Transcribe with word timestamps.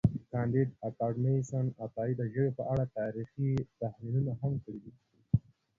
کانديد 0.31 0.69
اکاډميسن 0.87 1.65
عطایي 1.85 2.13
د 2.17 2.21
ژبې 2.33 2.51
په 2.57 2.63
اړه 2.71 2.85
تاریخي 2.99 3.49
تحلیلونه 3.79 4.31
هم 4.41 4.53
کړي 4.63 4.79
دي. 4.83 4.93